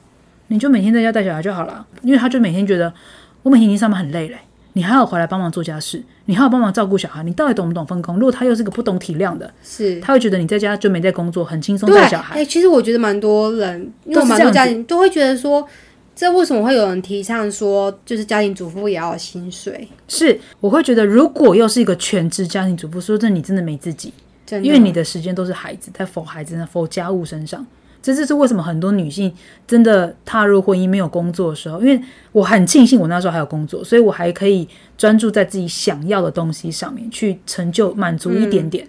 [0.49, 2.93] 你就每天在家带小孩就好了，因为他就每天觉得
[3.43, 4.39] 我每天已经上班很累了，
[4.75, 8.17] 你还要回来帮忙做家事，你还要帮忙照顾小孩，你到底懂不懂分工？
[8.17, 10.01] 如果他又是个不懂体谅的，是。
[10.01, 12.37] 他会觉得你在家就没在工作，很轻松，带小孩。
[12.37, 15.67] 哎、其实我觉得蛮多人，因为蛮多家庭都会觉得说，
[16.17, 19.89] 这为什么会有人提倡说，就是家庭主妇也要有薪水？
[20.07, 24.13] 是，我会觉得如果又是一个全职家庭主妇，说真的，你真的没自己，
[24.63, 27.67] 因为你的时间都是孩子，在否孩子、否家务身上。
[28.01, 29.33] 这就是为什么很多女性
[29.67, 31.99] 真的踏入婚姻没有工作的时候，因为
[32.33, 38.87] 我很庆幸我那时候还有工作，所以我还可以专注在自己想要的东西上面去成就满足一点点。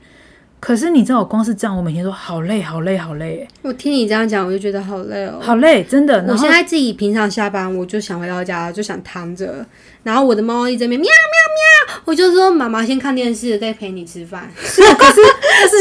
[0.65, 5.37] 可是你知道，我光是这样，我每天都好累，好累，好累，哎我听你这样讲，我就觉得好累哦。
[5.39, 6.25] 好累，真的。
[6.27, 9.63] 我现在自己平常下班，我就想回到家，就想躺着，
[10.05, 14.47] 然后我的猫猫一直在那边喵喵喵，我就说妈妈先看电视，再陪你吃饭。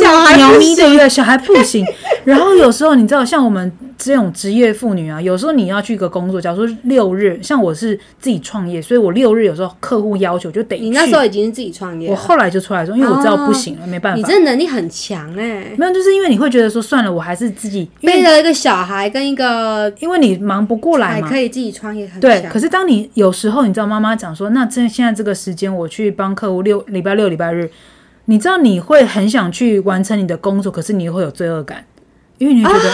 [0.02, 1.06] 小孩不鸟咪对不对？
[1.06, 1.84] 小孩不行。
[2.24, 10.84] 然后有时候你知道，像我们这种职业妇女啊，有时候你要去一个工作，假如说六日，像我是自己创业，所以我六日有时候客户要求就得去。
[10.84, 14.16] 你那时候已经是自己创业，我后来就出来说，因为我知道不行了，没办法。
[14.16, 21.28] 你这能力很强哎、没有，就是因为你会觉得说，算了，我还是自己，为背了一个小孩跟一个因为你忙不过来还嘛。
[21.28, 27.70] 可以自己创业很对，可是当你有时候你知道妈妈讲说，那这现在这个时间我去帮客户六礼拜六礼拜日，
[28.26, 31.84] 你知道你会很想去完成你的工作，可是你又会有罪恶感，
[32.38, 32.90] 因为你会觉得、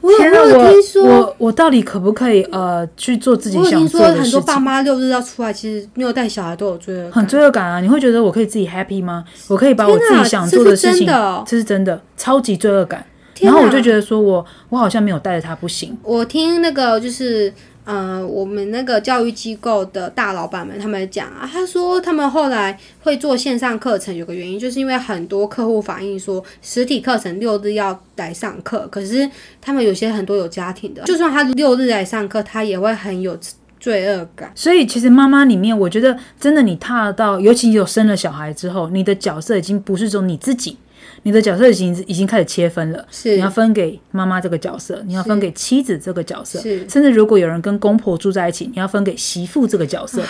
[0.00, 4.22] 我有 天哪，我有听说，我我我到底可不可以呃去做自己想做的事情？
[4.22, 7.26] 很多爸妈六日要出来，其实没有带小孩都有罪恶感很。
[7.26, 7.80] 罪恶感啊！
[7.80, 9.24] 你会觉得我可以自己 happy 吗？
[9.48, 11.06] 我可以把我自己想做的事情，
[11.46, 13.04] 这是真的，超级罪恶感。
[13.40, 15.96] 然后我就觉得说我我好像没有带着他不行。
[16.04, 17.52] 我听那个就是
[17.84, 29.28] 呃，我们那个教育机构的大老板们他们讲啊，他说他们后来会做线上课程，有个原因就是因为很多客户反映说，实体课程六日要来上课，可是
[29.60, 33.38] 他们有些很多有家庭的，就算他六日来上课，他也会很有
[33.78, 34.50] 罪恶感。
[34.54, 40.78] 所以其实妈妈里面，我觉得真的你踏到，尤其有生了小孩之后，你的角色已经不是说你自己，
[41.24, 43.04] 你的角色已经已经开始切分了。
[43.10, 50.22] 是你要分给妈妈这个角色，你要分给妻子这个角色，是甚至如果有人跟公婆住在一起，你要分给媳妇这个角色。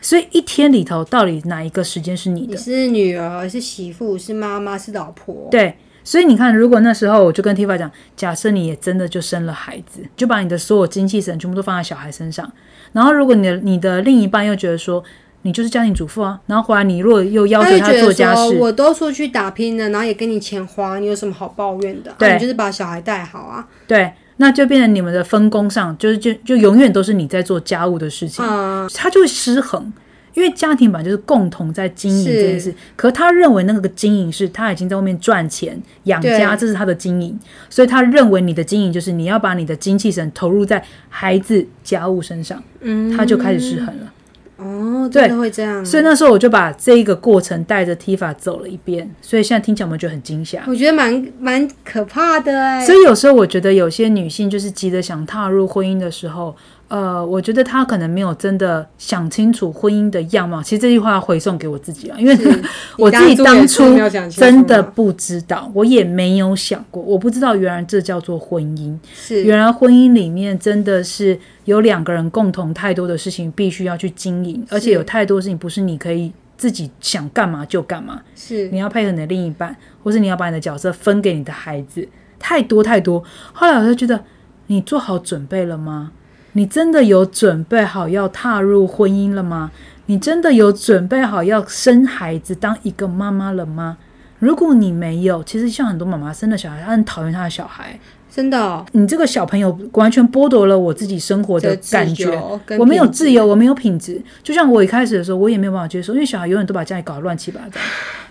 [0.00, 2.52] 所以一天里头，到底哪一个时间是你的？
[2.52, 5.48] 你是女儿，是媳妇，是妈妈，是老婆。
[5.50, 12.52] 对，所以你看，如果那时候我就跟 Tifa 讲，假设你也真的就生了孩子，就把你的所有精气神全部都放在小孩身上。
[12.92, 15.02] 然后，如果你的你的另一半又觉得说
[15.42, 22.14] 你就是家庭主妇啊，然后回来你如果又要求他做家事，我都出去打拼了，然后也给你钱花，你有什么好抱怨的？
[22.18, 23.66] 对啊你就是把小孩带好啊。
[23.86, 29.92] 对，那就变成你们的分工上，就是就就永远都是你在做家务的事情，嗯，他就会失衡。
[30.34, 44.12] 因为家庭本来就是共同在经营这件事，可他认为那个经营是他已经在外面赚钱养家，这是他的经营，所以他认为你的经营就是你要把你的精气神投入在孩子家务身上，嗯他就开始失衡了。
[44.56, 45.84] 哦，对真的会这样。
[45.84, 50.62] 所以那时候我就把这一个过程带着 Tifa 走了一遍，所以现在听起来我们觉得很惊吓。
[50.66, 52.84] 我觉得蛮蛮可怕的哎。
[52.84, 56.56] 所以有时候我觉得有些女性就是急着想踏入婚姻的时候，
[56.88, 60.62] 呃，我觉得他可能没有真的想清楚婚姻的样貌。
[60.62, 62.36] 其实这句话要回送给我自己啊，因为
[62.96, 63.82] 我自己当初
[64.30, 68.96] 真的不知道，我也没有想过，我不知道原来这叫做婚姻。
[69.14, 78.22] 是原来婚姻里面真的是有两个人共同太多的事情必须要去经营，而且有太多事情不是你可以自己想干嘛就干嘛。
[78.36, 82.06] 是你要配合你的另一半，或是你要把你的角色分给你的孩子，
[82.38, 83.24] 太多太多。
[83.52, 84.22] 后来我就觉得，
[84.68, 86.12] 你做好准备了吗？
[86.56, 89.70] 你真的有准备好要踏入婚姻了吗？
[90.06, 93.98] 你真的有准备好要生孩子、当一个妈妈了吗？
[94.38, 97.98] 如果你没有，其实像很多妈妈生了小孩，她很讨厌她的小孩。
[98.30, 102.30] 真的哦你这个小朋友完全剥夺了我自己生活的感觉。
[102.78, 104.22] 我没有自由，我没有品质。
[104.42, 107.78] 就像我一开始的时候，我也没有办法接受，因为小孩永远都把家里搞得乱七八糟，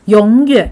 [0.05, 0.71] 永远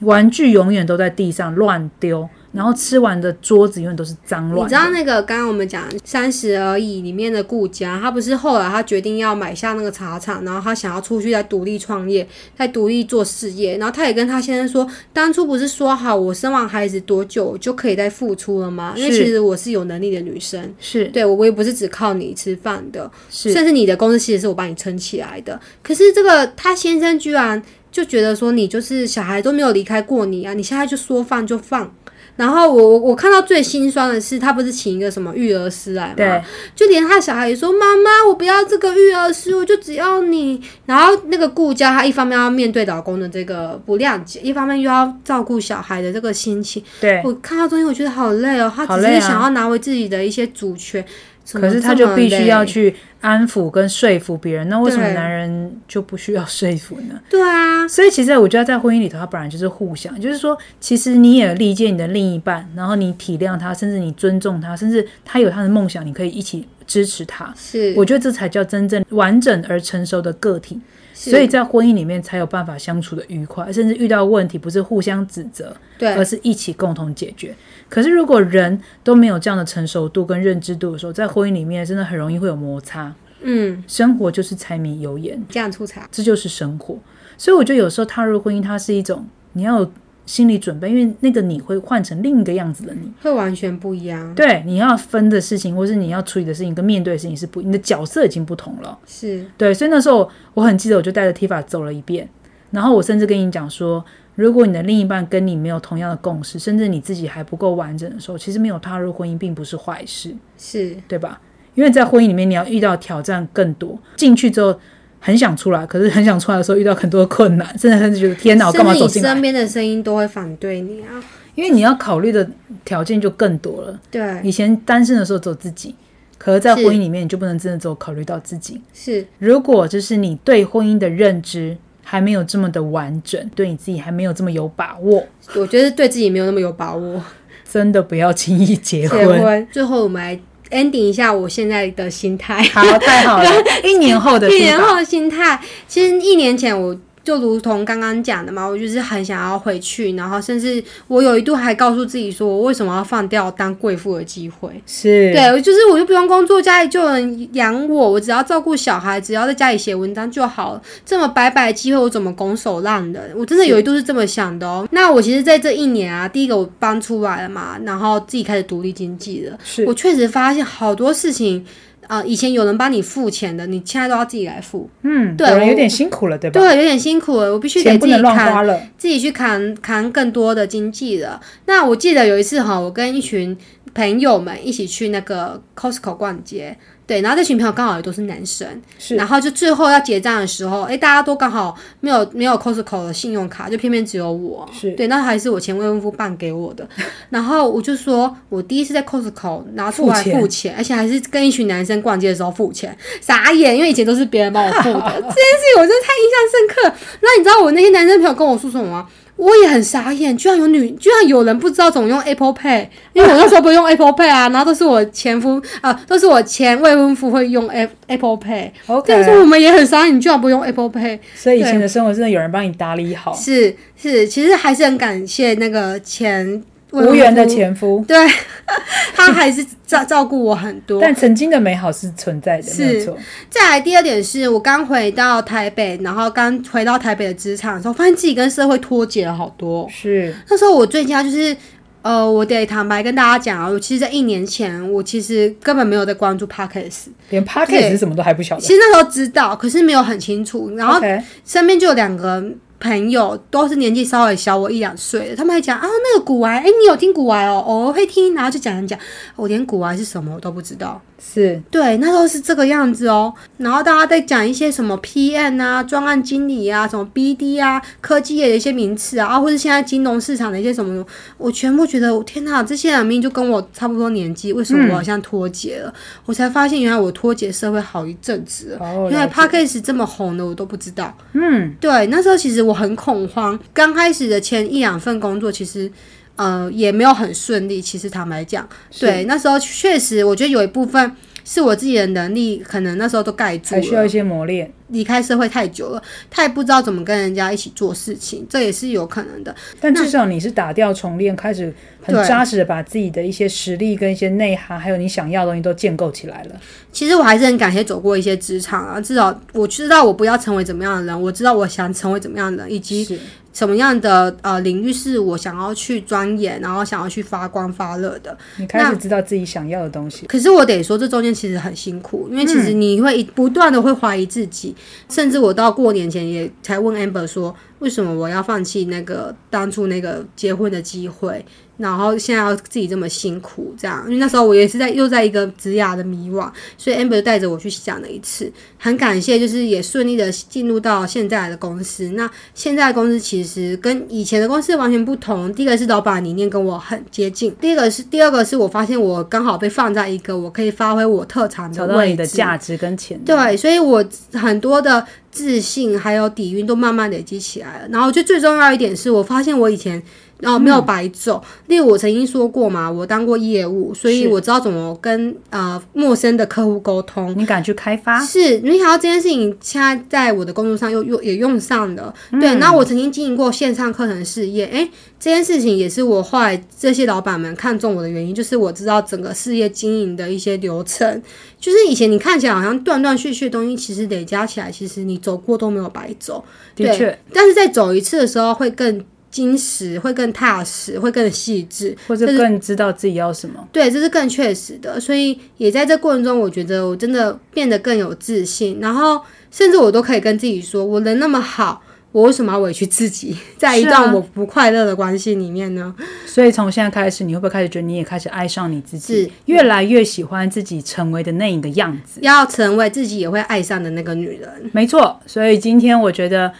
[0.00, 4.64] 玩具永远都在地上乱丢，然后吃完的桌子永远都是脏乱。
[4.64, 18.94] 你知道那个刚刚我们讲《三十而已》里面的顾家，他不是后来他决定要买下那个茶厂，然后他想要出去再独立创业，再独立做事业，然后他也跟他先生说，当初不是说好我生完孩子多久就可以再付出了吗？
[18.96, 25.60] 因为其实我是有能力的女生，是对我我也不是只靠你吃饭的，是甚至你的公司其实是我帮你撑起来的。
[25.82, 31.92] 可是这个他先生居然就觉得说你就是小孩都没有离开过你啊，你现在就说放就放。
[32.36, 36.14] 然后我我我看到最心酸的是，他不是请一个什么育儿师来吗？
[36.16, 36.42] 对，
[36.74, 46.82] 就连他小孩也说：“妈妈，我不要这个育儿师，我就只要你。”然后那个顾家，他一方面要面对老公的这个不谅解，一方面又要照顾小孩的这个心情。
[47.00, 47.22] 对。
[47.24, 48.72] 我看到中间，我觉得好累哦。
[48.74, 51.04] 他只是想要拿回自己的一些主权，
[51.52, 57.20] 可是他就必须要去安抚跟说服别人，那为什么男人就不需要说服呢？
[57.28, 67.52] 对啊，所以其实我觉得在婚姻里头，它本来就是互相，就是说，其实你也理解你的另一半，然后你体谅他，甚至你尊重他，甚至他有他的梦想，你可以一起支持他。
[67.56, 70.80] 是，我觉得这才叫真正完整而成熟的个体。
[71.16, 77.54] 所以在婚姻里面才有办法相处的愉快，甚至遇到问题不是互相指责，对而是一起共同解决。
[77.88, 83.14] 可是如果人都没有这样的成熟度跟认知度的时候，在婚姻里面真的很容易会有摩擦。
[83.42, 86.98] 嗯，生活就是柴米油盐，这样出彩，这就是生活。
[87.38, 89.92] 所以我觉得有时候踏入婚姻，它是一种你要有
[90.26, 93.12] 心理准备，因为那个你会换成另一个样子的你。
[93.22, 94.34] 会完全不一样。
[94.34, 98.98] 对，你要分的事情，或是你要处理的事情，跟面对的事情是不，你的角色已经不同了。
[99.06, 102.28] 是，对，所以那时候我很记得，我就带着 Tifa 走了一遍，
[102.70, 111.40] 然后我甚至跟你讲说，如果你的另一半跟你没有同样的共识，甚至你自己还不够完整的时候，其实没有踏入婚姻并不是坏事，是，对吧？
[111.74, 114.78] 因为在婚姻里面，你要遇到挑战更多，进去之后
[115.24, 119.30] 很想出来，可是很想出来的时候遇到很多的困难，真的甚至觉得天哪，我干嘛走进来？
[119.30, 121.16] 身边的声音都会反对你啊。
[121.54, 122.46] 因为你要考虑的
[122.84, 123.98] 条件就更多了。
[124.10, 125.94] 对，以前单身的时候走自己，
[126.36, 128.82] 可是在婚姻里面，你就不能真的只有考虑到自己。
[128.92, 137.22] 是，如果就是你对婚姻的认知还没有这么的完整，对你自己还没有这么有把握，我觉得对自己没有那么有把握。
[137.70, 139.26] 真的不要轻易结结。
[139.26, 140.38] 婚，最后我们来
[140.74, 142.62] ending 一下我现在的心态。
[142.74, 143.50] 好，太好了！
[143.84, 145.58] 一年后的一年后的心态，
[145.88, 154.70] 其实一年前我就如同刚刚讲的嘛，我就是很想要回去，然后甚至我有一度还告诉自己说，我为什么要放掉当贵妇的机会？
[154.86, 160.82] 是，对，我就是我就不用工作，家里就有人养我，我只要照顾小孩，只要在家里写文章就好了。
[161.06, 163.32] 这么白白的机会，我怎么拱手让人？
[163.34, 164.86] 我真的有一度是这么想的哦。
[164.90, 169.58] 那我其实在这一年啊，第一个我搬出来了嘛，然后自己开始独立经济了。
[169.64, 171.64] 是我确实发现好多事情，
[172.08, 174.88] 呃，以前有人帮你付钱的，你现在都要自己来付。
[175.02, 176.60] 嗯，对有点辛苦了，对吧？
[176.60, 181.40] 对，有点辛苦了，我必须得自己扛自己去扛扛更多的经济了。
[181.66, 183.56] 那我记得有一次哈，我跟一群
[183.94, 188.66] 朋友们一起去那个 Costco 逛街，对，然后这群朋友刚好也都是男生，
[188.98, 196.88] 是然后就最后要结账的时候，哎，大家都刚好没有没有 Costco 的信用卡，就偏偏只有我，是对，那还是我前未婚夫办给我的。
[197.28, 205.12] 然后我就说，我第一次在 Costco 拿出来付钱付钱，而且还是跟一群男生逛街的时候付钱，傻眼，因为以前都是别人帮我付的。
[205.12, 206.96] 这件事情我真的太印象深刻。
[207.20, 209.06] 那你知道我那些男生朋友跟我说什么吗？
[209.36, 218.70] 我也很傻眼，居然有女，居然有人不知道怎么用 Apple Pay，因为我那时候不用 Apple Pay 啊， 然后都是我前夫啊、都是我前未婚夫会用 Apple Apple Pay。
[219.06, 219.30] 但是。
[219.44, 226.62] 我们也很傻眼，你居然不用 Apple Pay，所以以前的生活真的有人帮你打理好，是是，其实还是很感谢那个前
[226.94, 228.16] 无缘的前夫，对，
[229.14, 231.00] 他还是照照顾我很多。
[231.00, 233.16] 但曾经的美好是存在的，是错。
[233.50, 239.88] 再来第二点是我刚回到台北，然后刚回到台北的职场的时候，发现自己跟社会脱节了好多。
[239.90, 241.56] 是那时候我最佳就是。
[242.04, 248.74] 呃，我得坦白跟大家讲啊，我其实，在一年前，我其实根本没有在关注 podcast，连 p o d c a s 是什么都还不晓得其。
[248.74, 250.70] 实那时候知道，可是没有很清楚。
[250.76, 251.00] 然后
[251.46, 252.44] 身边就有两个
[252.84, 257.64] 朋友，都是年纪稍微小我一两岁的，他们还讲啊，那个古玩，哎、你有听古玩哦？
[257.66, 258.98] 偶尔会听，然后就讲讲讲，
[259.36, 261.00] 我连古玩是什么我都不知道。
[261.18, 263.32] 是对，那时候是这个样子哦。
[263.56, 271.04] 然后大家在讲一些什么 PM 啊、专案经理啊、什么 BD 啊、科技业的一些名词啊，啊或者现在金融市场的一些什么，
[271.38, 275.92] 我全部觉得，天哪，这些人明明就跟我差不多年纪，为什么我好像脱节了？
[276.26, 278.78] 我才发现，原来我脱节社会好一阵子了。
[278.80, 281.16] 哦，原来了解 Podcast 这么红的，我都不知道。
[281.32, 283.58] 嗯，对，那时候其实我很恐慌。
[283.72, 285.90] 刚开始的前一两份工作，其实
[286.36, 287.80] 呃也没有很顺利。
[287.80, 288.68] 其实坦白讲，
[288.98, 291.12] 对，那时候确实我觉得有一部分
[291.44, 293.80] 是我自己的能力，可能那时候都盖住了。
[293.80, 294.72] 还需要一些磨练。
[294.88, 299.52] 离开社会太久了，他也不知道怎么跟人家一起做事情，这也是有可能的。
[299.80, 306.60] 但至少你是打掉重练，开始很扎实的把自己的一些实力跟一些内涵，还有你想要的东西都建构起来了。
[306.92, 313.18] 其实我还是很感谢走过一些职场啊，至少我知道我不要成为怎么样的人，我知道我想成为怎么样的人，以及
[313.54, 318.36] 什么样的呃领域是我想要去钻研，然后想要去发光发热的。
[318.58, 320.26] 你开始知道自己想要的东西。
[320.26, 324.74] 可是我得说，这中间其实很辛苦，因为其实你会不断的会怀疑自己，
[325.08, 331.44] 甚至我到过年前也才问 Amber 说，为什么我要放弃那个当初那个结婚的机会？
[331.76, 336.48] 然后现在要自己这么辛苦，这样，因为那时候我也是在又在一个职涯的迷惘，
[336.78, 342.10] 所以 Amber 带着我去想了一次，很感谢，就是也顺利的进入到现在的公司。
[342.10, 345.52] 那现在的公司其实跟以前的公司完全不同。
[345.52, 353.22] 第一个是老板理念跟我很接近，第二个是第二个是我发现我刚好被放在一个我可以发挥我特长的位置，的价值跟潜力。
[353.24, 357.88] 对，所以我很多的自信还有底蕴都慢慢累积起来了。
[357.90, 360.00] 然后就最重要一点是我发现我以前。
[360.40, 367.34] 然后没有白走，例如我曾经说过嘛，我当过业务，所以我知道怎么跟呃陌生的客户沟通。
[367.38, 368.22] 你敢去开发？
[368.24, 372.12] 是，没想到这件事情现在在我的工作上又又也用上了。
[372.32, 381.22] 对，那我曾经经营过线上课程事业，诶，这件事情也是我后来这些老板们看中我的原因，就是我知道整个事业经营的一些流程。
[381.58, 386.44] 就是以前你看起来好像断断续续的东西，其实累加起来，其实你走过都没有白走。
[386.76, 389.02] 的确，但是在走一次的时候会更。
[389.34, 393.66] 精实会更踏实，会更细致，或者更知道自己要什么。
[393.72, 395.00] 对，这是更确实的。
[395.00, 398.78] 所以也在这过程中，我觉得我真的变得更有自信。
[398.80, 399.20] 然后，
[399.50, 401.82] 甚至我都可以跟自己说，我人那么好，
[402.12, 405.92] 我为什么要委屈自己， 在一段我不快乐的关系里面呢？
[406.26, 414.70] 所以从现在开始，你会不会开始觉得你也开始爱上你自己，越来越喜欢自己成为的那一个样子，要成为自己也会爱上的那个女人？
[414.72, 415.20] 没错。
[415.26, 416.52] 所以今天我觉得。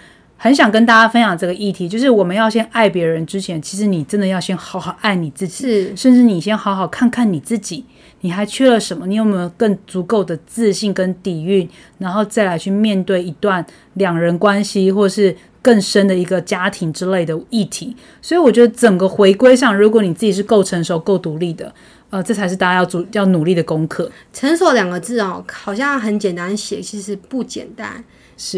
[0.45, 7.83] 很想跟大家分享这个议题，就是我们要先爱别人之前，其实你真的要先好好爱你自己，是，甚至你先好好看看你自己，
[8.21, 9.07] 你还缺了什么？
[9.07, 11.67] 你有没有更足够的自信跟底蕴，
[11.97, 13.65] 然后再来去面对一段
[13.95, 17.97] 两人关系，或是更深的一个家庭之类的议题？
[18.21, 21.75] 所以我觉得整个回归上，如果你自己是够成熟、够独立的，
[22.11, 24.13] 呃，这才是大家要主要努力的功课。
[24.35, 28.05] 成熟两个字哦，好像很简单写，其实不简单。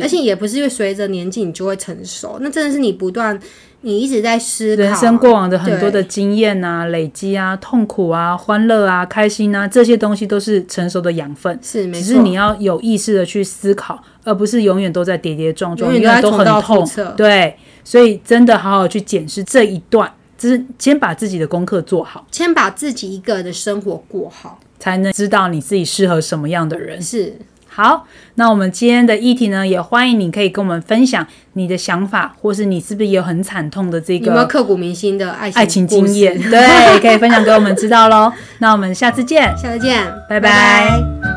[0.01, 3.39] 而且也不是因为随着年纪你就会成熟，那真的是你不断，
[3.83, 11.59] 你一直在思考人生过往的很多的经验啊、累积啊、痛苦啊、欢乐啊、开心啊，这些东西都是成熟的养分。
[11.62, 16.89] 是，没只是你要有意识的去思考，而不是永远都在跌跌撞撞，永远都很痛。
[17.16, 27.01] 对，所以真的好好去检视这一段，就是先把自己的功课做好，先把自己一个人的生活过好，才能知道你自己适合什么样的人。
[27.01, 27.35] 是。
[27.77, 28.07] 好，
[28.37, 36.35] 那我们今天的议题呢，也欢迎你可以跟我们分享你的想法，或是你是不是有很惨痛的这个有没有刻骨铭心的爱爱情经验？
[36.51, 38.33] 对，可以分享给我们知道喽。
[38.61, 41.36] 那我们下次见，下次见，拜拜。